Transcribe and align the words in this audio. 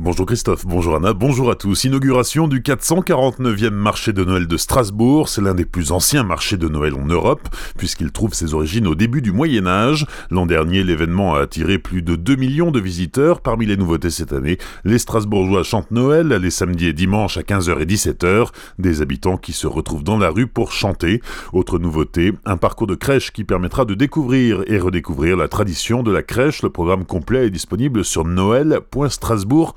Bonjour 0.00 0.26
Christophe, 0.26 0.66
bonjour 0.66 0.96
Anna, 0.96 1.12
bonjour 1.12 1.52
à 1.52 1.54
tous. 1.54 1.84
Inauguration 1.84 2.48
du 2.48 2.62
449e 2.62 3.70
marché 3.70 4.12
de 4.12 4.24
Noël 4.24 4.48
de 4.48 4.56
Strasbourg. 4.56 5.28
C'est 5.28 5.40
l'un 5.40 5.54
des 5.54 5.64
plus 5.64 5.92
anciens 5.92 6.24
marchés 6.24 6.56
de 6.56 6.66
Noël 6.68 6.94
en 6.94 7.06
Europe, 7.06 7.48
puisqu'il 7.78 8.10
trouve 8.10 8.34
ses 8.34 8.54
origines 8.54 8.88
au 8.88 8.96
début 8.96 9.22
du 9.22 9.30
Moyen 9.30 9.68
Âge. 9.68 10.04
L'an 10.30 10.46
dernier, 10.46 10.82
l'événement 10.82 11.36
a 11.36 11.42
attiré 11.42 11.78
plus 11.78 12.02
de 12.02 12.16
2 12.16 12.34
millions 12.34 12.72
de 12.72 12.80
visiteurs. 12.80 13.40
Parmi 13.40 13.66
les 13.66 13.76
nouveautés 13.76 14.10
cette 14.10 14.32
année, 14.32 14.58
les 14.82 14.98
Strasbourgeois 14.98 15.62
chantent 15.62 15.92
Noël 15.92 16.26
les 16.26 16.50
samedis 16.50 16.88
et 16.88 16.92
dimanches 16.92 17.36
à 17.36 17.42
15h 17.42 17.80
et 17.80 17.86
17h. 17.86 18.48
Des 18.80 19.00
habitants 19.00 19.36
qui 19.36 19.52
se 19.52 19.68
retrouvent 19.68 20.02
dans 20.02 20.18
la 20.18 20.30
rue 20.30 20.48
pour 20.48 20.72
chanter. 20.72 21.22
Autre 21.52 21.78
nouveauté, 21.78 22.32
un 22.46 22.56
parcours 22.56 22.88
de 22.88 22.96
crèche 22.96 23.30
qui 23.30 23.44
permettra 23.44 23.84
de 23.84 23.94
découvrir 23.94 24.64
et 24.66 24.80
redécouvrir 24.80 25.36
la 25.36 25.46
tradition 25.46 26.02
de 26.02 26.10
la 26.10 26.24
crèche. 26.24 26.62
Le 26.62 26.70
programme 26.70 27.04
complet 27.04 27.46
est 27.46 27.50
disponible 27.50 28.04
sur 28.04 28.24
noël.strasbourg 28.24 29.76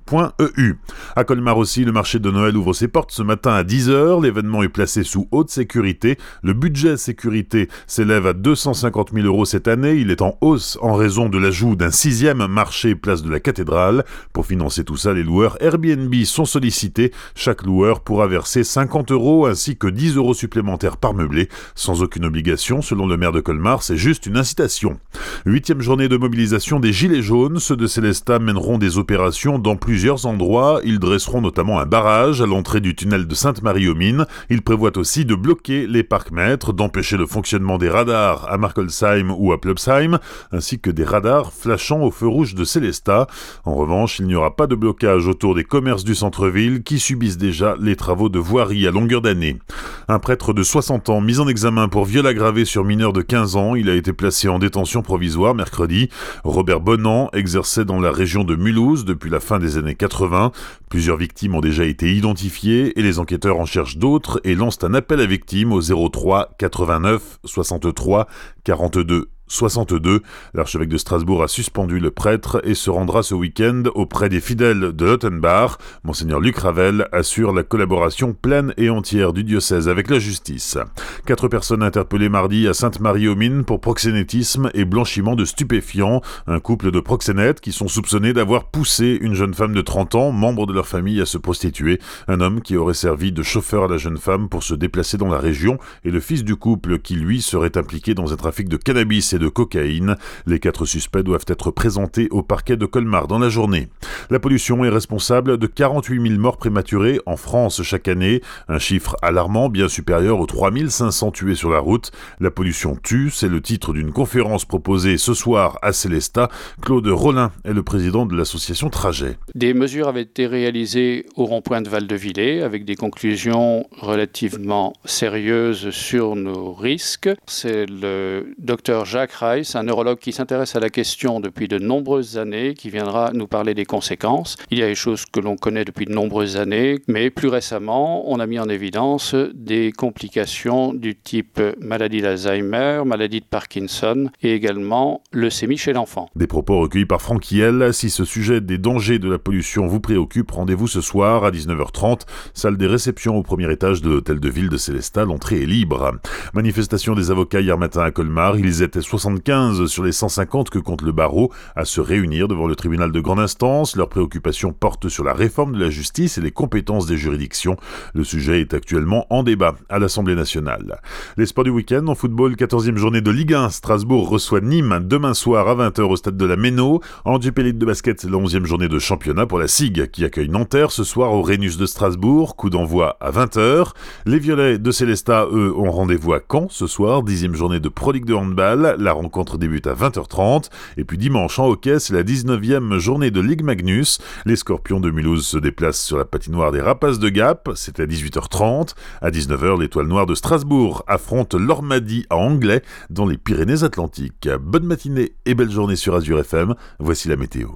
EU. 0.39 0.75
À 1.15 1.23
Colmar 1.23 1.57
aussi, 1.57 1.85
le 1.85 1.93
marché 1.93 2.19
de 2.19 2.29
Noël 2.29 2.57
ouvre 2.57 2.73
ses 2.73 2.89
portes 2.89 3.11
ce 3.11 3.23
matin 3.23 3.53
à 3.53 3.63
10h. 3.63 4.21
L'événement 4.21 4.61
est 4.61 4.69
placé 4.69 5.03
sous 5.03 5.27
haute 5.31 5.49
sécurité. 5.49 6.17
Le 6.43 6.51
budget 6.53 6.97
sécurité 6.97 7.69
s'élève 7.87 8.27
à 8.27 8.33
250 8.33 9.11
000 9.13 9.25
euros 9.25 9.45
cette 9.45 9.69
année. 9.69 9.93
Il 9.93 10.11
est 10.11 10.21
en 10.21 10.37
hausse 10.41 10.77
en 10.81 10.95
raison 10.95 11.29
de 11.29 11.37
l'ajout 11.37 11.75
d'un 11.77 11.91
sixième 11.91 12.45
marché 12.47 12.95
place 12.95 13.23
de 13.23 13.29
la 13.29 13.39
cathédrale. 13.39 14.03
Pour 14.33 14.45
financer 14.45 14.83
tout 14.83 14.97
ça, 14.97 15.13
les 15.13 15.23
loueurs 15.23 15.57
Airbnb 15.61 16.13
sont 16.25 16.45
sollicités. 16.45 17.11
Chaque 17.33 17.63
loueur 17.63 18.01
pourra 18.01 18.27
verser 18.27 18.65
50 18.65 19.11
euros 19.11 19.45
ainsi 19.45 19.77
que 19.77 19.87
10 19.87 20.17
euros 20.17 20.33
supplémentaires 20.33 20.97
par 20.97 21.13
meublé, 21.13 21.47
sans 21.73 22.03
aucune 22.03 22.25
obligation. 22.25 22.81
Selon 22.81 23.07
le 23.07 23.15
maire 23.15 23.31
de 23.31 23.39
Colmar, 23.39 23.81
c'est 23.81 23.97
juste 23.97 24.25
une 24.25 24.37
incitation. 24.37 24.99
Huitième 25.45 25.81
journée 25.81 26.09
de 26.09 26.17
mobilisation 26.17 26.81
des 26.81 26.91
Gilets 26.91 27.21
jaunes. 27.21 27.59
Ceux 27.59 27.77
de 27.77 27.87
Célestat 27.87 28.39
mèneront 28.39 28.77
des 28.77 28.97
opérations 28.97 29.57
dans 29.57 29.77
plusieurs 29.77 29.90
plusieurs 29.91 30.25
endroits. 30.25 30.79
Ils 30.85 30.99
dresseront 30.99 31.41
notamment 31.41 31.81
un 31.81 31.85
barrage 31.85 32.41
à 32.41 32.45
l'entrée 32.45 32.79
du 32.79 32.95
tunnel 32.95 33.27
de 33.27 33.35
Sainte-Marie-aux-Mines. 33.35 34.25
Ils 34.49 34.61
prévoient 34.61 34.97
aussi 34.97 35.25
de 35.25 35.35
bloquer 35.35 35.85
les 35.85 36.01
parcs-mètres, 36.01 36.71
d'empêcher 36.71 37.17
le 37.17 37.25
fonctionnement 37.25 37.77
des 37.77 37.89
radars 37.89 38.49
à 38.49 38.57
Markolsheim 38.57 39.35
ou 39.37 39.51
à 39.51 39.59
Plopsheim, 39.59 40.17
ainsi 40.53 40.79
que 40.79 40.91
des 40.91 41.03
radars 41.03 41.51
flashant 41.51 42.03
au 42.03 42.09
feu 42.09 42.25
rouge 42.25 42.55
de 42.55 42.63
Célestat. 42.63 43.27
En 43.65 43.75
revanche, 43.75 44.19
il 44.19 44.27
n'y 44.27 44.35
aura 44.35 44.55
pas 44.55 44.65
de 44.65 44.75
blocage 44.75 45.27
autour 45.27 45.55
des 45.55 45.65
commerces 45.65 46.05
du 46.05 46.15
centre-ville 46.15 46.83
qui 46.83 46.97
subissent 46.97 47.37
déjà 47.37 47.75
les 47.77 47.97
travaux 47.97 48.29
de 48.29 48.39
voirie 48.39 48.87
à 48.87 48.91
longueur 48.91 49.19
d'année. 49.21 49.59
Un 50.07 50.19
prêtre 50.19 50.53
de 50.53 50.63
60 50.63 51.09
ans 51.09 51.19
mis 51.19 51.39
en 51.39 51.49
examen 51.49 51.89
pour 51.89 52.05
viol 52.05 52.27
aggravé 52.27 52.63
sur 52.63 52.85
mineur 52.85 53.11
de 53.11 53.21
15 53.21 53.57
ans, 53.57 53.75
il 53.75 53.89
a 53.89 53.95
été 53.95 54.13
placé 54.13 54.47
en 54.47 54.57
détention 54.57 55.01
provisoire 55.01 55.53
mercredi. 55.53 56.07
Robert 56.45 56.79
Bonan 56.79 57.29
exerçait 57.33 57.83
dans 57.83 57.99
la 57.99 58.11
région 58.11 58.45
de 58.45 58.55
Mulhouse 58.55 59.03
depuis 59.03 59.29
la 59.29 59.41
fin 59.41 59.59
des 59.59 59.77
années 59.77 59.80
80. 59.81 60.51
Plusieurs 60.89 61.17
victimes 61.17 61.55
ont 61.55 61.61
déjà 61.61 61.85
été 61.85 62.13
identifiées 62.13 62.97
et 62.99 63.01
les 63.01 63.19
enquêteurs 63.19 63.59
en 63.59 63.65
cherchent 63.65 63.97
d'autres 63.97 64.39
et 64.43 64.55
lancent 64.55 64.83
un 64.83 64.93
appel 64.93 65.19
à 65.19 65.25
victimes 65.25 65.71
au 65.71 65.81
03 65.81 66.55
89 66.57 67.39
63 67.45 68.27
42 68.63 69.29
62. 69.51 70.21
L'archevêque 70.53 70.89
de 70.89 70.97
Strasbourg 70.97 71.43
a 71.43 71.47
suspendu 71.47 71.99
le 71.99 72.09
prêtre 72.09 72.61
et 72.63 72.73
se 72.73 72.89
rendra 72.89 73.21
ce 73.21 73.35
week-end 73.35 73.83
auprès 73.95 74.29
des 74.29 74.39
fidèles 74.39 74.93
de 74.93 75.05
Lottenbach. 75.05 75.77
Monseigneur 76.03 76.39
Luc 76.39 76.57
Ravel 76.57 77.07
assure 77.11 77.53
la 77.53 77.63
collaboration 77.63 78.33
pleine 78.33 78.73
et 78.77 78.89
entière 78.89 79.33
du 79.33 79.43
diocèse 79.43 79.89
avec 79.89 80.09
la 80.09 80.19
justice. 80.19 80.77
Quatre 81.25 81.49
personnes 81.49 81.83
interpellées 81.83 82.29
mardi 82.29 82.67
à 82.67 82.73
Sainte-Marie-aux-Mines 82.73 83.65
pour 83.65 83.81
proxénétisme 83.81 84.69
et 84.73 84.85
blanchiment 84.85 85.35
de 85.35 85.43
stupéfiants. 85.43 86.21
Un 86.47 86.59
couple 86.59 86.91
de 86.91 86.99
proxénètes 86.99 87.59
qui 87.59 87.73
sont 87.73 87.89
soupçonnés 87.89 88.33
d'avoir 88.33 88.65
poussé 88.65 89.17
une 89.19 89.33
jeune 89.33 89.53
femme 89.53 89.73
de 89.73 89.81
30 89.81 90.15
ans, 90.15 90.31
membre 90.31 90.65
de 90.65 90.73
leur 90.73 90.87
famille, 90.87 91.21
à 91.21 91.25
se 91.25 91.37
prostituer. 91.37 91.99
Un 92.29 92.39
homme 92.39 92.61
qui 92.61 92.77
aurait 92.77 92.93
servi 92.93 93.33
de 93.33 93.43
chauffeur 93.43 93.83
à 93.83 93.87
la 93.87 93.97
jeune 93.97 94.17
femme 94.17 94.47
pour 94.47 94.63
se 94.63 94.73
déplacer 94.73 95.17
dans 95.17 95.27
la 95.27 95.39
région 95.39 95.77
et 96.05 96.11
le 96.11 96.21
fils 96.21 96.45
du 96.45 96.55
couple 96.55 96.99
qui, 96.99 97.15
lui, 97.15 97.41
serait 97.41 97.77
impliqué 97.77 98.13
dans 98.13 98.31
un 98.31 98.37
trafic 98.37 98.69
de 98.69 98.77
cannabis 98.77 99.33
et 99.33 99.39
de 99.41 99.49
cocaïne. 99.49 100.15
Les 100.45 100.59
quatre 100.59 100.85
suspects 100.85 101.23
doivent 101.23 101.45
être 101.47 101.71
présentés 101.71 102.27
au 102.31 102.43
parquet 102.43 102.77
de 102.77 102.85
Colmar 102.85 103.27
dans 103.27 103.39
la 103.39 103.49
journée. 103.49 103.89
La 104.29 104.39
pollution 104.39 104.85
est 104.85 104.89
responsable 104.89 105.57
de 105.57 105.67
48 105.67 106.29
000 106.29 106.39
morts 106.39 106.57
prématurées 106.57 107.19
en 107.25 107.35
France 107.35 107.81
chaque 107.81 108.07
année, 108.07 108.41
un 108.67 108.77
chiffre 108.77 109.15
alarmant 109.21 109.69
bien 109.69 109.87
supérieur 109.87 110.39
aux 110.39 110.45
3500 110.45 111.31
tués 111.31 111.55
sur 111.55 111.71
la 111.71 111.79
route. 111.79 112.11
La 112.39 112.51
pollution 112.51 112.95
tue, 113.01 113.31
c'est 113.31 113.49
le 113.49 113.61
titre 113.61 113.93
d'une 113.93 114.11
conférence 114.11 114.65
proposée 114.65 115.17
ce 115.17 115.33
soir 115.33 115.79
à 115.81 115.91
Célestat. 115.91 116.49
Claude 116.81 117.07
Rollin 117.07 117.51
est 117.65 117.73
le 117.73 117.83
président 117.83 118.25
de 118.25 118.35
l'association 118.35 118.89
Trajet. 118.89 119.37
Des 119.55 119.73
mesures 119.73 120.07
avaient 120.07 120.21
été 120.21 120.45
réalisées 120.45 121.25
au 121.35 121.45
rond-point 121.45 121.81
de 121.81 121.89
Val-de-Villers 121.89 122.61
avec 122.61 122.85
des 122.85 122.95
conclusions 122.95 123.87
relativement 123.91 124.93
sérieuses 125.05 125.89
sur 125.89 126.35
nos 126.35 126.73
risques. 126.73 127.29
C'est 127.47 127.85
le 127.87 128.53
docteur 128.59 129.05
Jacques 129.05 129.20
Reiss, 129.29 129.75
un 129.75 129.83
neurologue 129.83 130.17
qui 130.17 130.31
s'intéresse 130.31 130.75
à 130.75 130.79
la 130.79 130.89
question 130.89 131.39
depuis 131.39 131.67
de 131.67 131.77
nombreuses 131.77 132.37
années, 132.37 132.73
qui 132.73 132.89
viendra 132.89 133.31
nous 133.33 133.47
parler 133.47 133.73
des 133.73 133.85
conséquences. 133.85 134.57
Il 134.71 134.79
y 134.79 134.83
a 134.83 134.87
des 134.87 134.95
choses 134.95 135.25
que 135.25 135.39
l'on 135.39 135.57
connaît 135.57 135.85
depuis 135.85 136.05
de 136.05 136.13
nombreuses 136.13 136.57
années, 136.57 136.99
mais 137.07 137.29
plus 137.29 137.49
récemment, 137.49 138.31
on 138.31 138.39
a 138.39 138.47
mis 138.47 138.57
en 138.57 138.69
évidence 138.69 139.35
des 139.53 139.91
complications 139.91 140.93
du 140.93 141.15
type 141.15 141.61
maladie 141.79 142.21
d'Alzheimer, 142.21 143.03
maladie 143.05 143.41
de 143.41 143.45
Parkinson 143.45 144.29
et 144.41 144.53
également 144.53 145.21
leucémie 145.31 145.77
chez 145.77 145.93
l'enfant. 145.93 146.29
Des 146.35 146.47
propos 146.47 146.79
recueillis 146.79 147.05
par 147.05 147.21
Franquiel. 147.21 147.93
Si 147.93 148.09
ce 148.09 148.25
sujet 148.25 148.61
des 148.61 148.77
dangers 148.77 149.19
de 149.19 149.29
la 149.29 149.37
pollution 149.37 149.87
vous 149.87 149.99
préoccupe, 149.99 150.51
rendez-vous 150.51 150.87
ce 150.87 151.01
soir 151.01 151.43
à 151.43 151.51
19h30, 151.51 152.21
salle 152.53 152.77
des 152.77 152.87
réceptions 152.87 153.37
au 153.37 153.43
premier 153.43 153.71
étage 153.71 154.01
de 154.01 154.09
l'hôtel 154.09 154.39
de 154.39 154.49
ville 154.49 154.69
de 154.69 154.77
Célestat. 154.77 155.25
L'entrée 155.25 155.63
est 155.63 155.65
libre. 155.65 156.19
Manifestation 156.53 157.15
des 157.15 157.31
avocats 157.31 157.61
hier 157.61 157.77
matin 157.77 158.01
à 158.01 158.11
Colmar. 158.11 158.57
Ils 158.57 158.81
étaient 158.81 158.99
75 158.99 159.85
sur 159.85 160.03
les 160.03 160.11
150 160.11 160.69
que 160.69 160.79
compte 160.79 161.01
le 161.01 161.13
barreau 161.13 161.49
à 161.77 161.85
se 161.85 162.01
réunir 162.01 162.49
devant 162.49 162.67
le 162.67 162.75
tribunal 162.75 163.13
de 163.13 163.21
grande 163.21 163.39
instance. 163.39 163.95
Leurs 163.95 164.09
préoccupations 164.09 164.73
portent 164.73 165.07
sur 165.07 165.23
la 165.23 165.31
réforme 165.31 165.73
de 165.73 165.79
la 165.79 165.89
justice 165.89 166.37
et 166.37 166.41
les 166.41 166.51
compétences 166.51 167.05
des 167.05 167.15
juridictions. 167.15 167.77
Le 168.13 168.25
sujet 168.25 168.59
est 168.59 168.73
actuellement 168.73 169.27
en 169.29 169.43
débat 169.43 169.75
à 169.87 169.97
l'Assemblée 169.97 170.35
nationale. 170.35 170.99
Les 171.37 171.45
sports 171.45 171.63
du 171.63 171.69
week-end 171.69 172.05
en 172.07 172.15
football, 172.15 172.55
14e 172.55 172.97
journée 172.97 173.21
de 173.21 173.31
Ligue 173.31 173.53
1. 173.53 173.69
Strasbourg 173.69 174.27
reçoit 174.27 174.59
Nîmes 174.59 174.99
demain 175.05 175.33
soir 175.33 175.69
à 175.69 175.75
20h 175.75 176.01
au 176.01 176.17
stade 176.17 176.35
de 176.35 176.45
la 176.45 176.57
Méno. 176.57 176.99
En 177.23 177.39
Dupélite 177.39 177.77
de 177.77 177.85
basket, 177.85 178.25
la 178.25 178.37
11e 178.37 178.65
journée 178.65 178.89
de 178.89 178.99
championnat 178.99 179.45
pour 179.45 179.57
la 179.57 179.69
SIG 179.69 180.11
qui 180.11 180.25
accueille 180.25 180.49
Nanterre 180.49 180.91
ce 180.91 181.05
soir 181.05 181.31
au 181.31 181.43
Rhénus 181.43 181.77
de 181.77 181.85
Strasbourg. 181.85 182.57
Coup 182.57 182.69
d'envoi 182.69 183.15
à 183.21 183.31
20h. 183.31 183.93
Les 184.25 184.39
Violets 184.39 184.79
de 184.79 184.91
Célestat, 184.91 185.47
eux, 185.49 185.73
ont 185.77 185.91
rendez-vous 185.91 186.33
à 186.33 186.40
Caen 186.49 186.67
ce 186.69 186.87
soir. 186.87 187.23
10e 187.23 187.53
journée 187.53 187.79
de 187.79 187.89
Pro 187.89 188.11
League 188.11 188.25
de 188.25 188.33
handball. 188.33 188.95
La 188.99 189.13
rencontre 189.13 189.57
débute 189.57 189.87
à 189.87 189.93
20h30. 189.93 190.69
Et 190.97 191.03
puis 191.03 191.17
dimanche 191.17 191.59
en 191.59 191.67
hockey, 191.67 191.99
c'est 191.99 192.13
la 192.13 192.23
19e 192.23 192.97
journée 192.97 193.31
de 193.31 193.41
Ligue 193.41 193.63
Magnus. 193.63 194.19
Les 194.45 194.55
Scorpions 194.55 194.99
de 194.99 195.11
Mulhouse 195.11 195.45
se 195.45 195.57
déplacent 195.57 196.03
sur 196.03 196.17
la 196.17 196.25
patinoire 196.25 196.71
des 196.71 196.81
Rapaces 196.81 197.19
de 197.19 197.29
Gap. 197.29 197.69
C'est 197.75 197.99
à 197.99 198.05
18h30. 198.05 198.93
À 199.21 199.31
19h, 199.31 199.79
l'Étoile 199.79 200.07
Noire 200.07 200.25
de 200.25 200.35
Strasbourg 200.35 201.03
affronte 201.07 201.53
l'Ormadi 201.53 202.25
à 202.29 202.37
Anglais 202.37 202.81
dans 203.09 203.25
les 203.25 203.37
Pyrénées-Atlantiques. 203.37 204.49
Bonne 204.61 204.85
matinée 204.85 205.33
et 205.45 205.55
belle 205.55 205.71
journée 205.71 205.95
sur 205.95 206.15
Azure 206.15 206.39
FM. 206.39 206.75
Voici 206.99 207.27
la 207.27 207.35
météo. 207.35 207.71